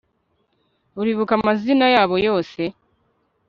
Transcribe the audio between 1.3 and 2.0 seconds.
amazina